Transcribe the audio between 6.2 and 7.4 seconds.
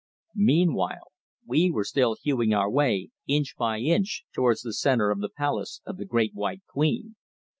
White Queen.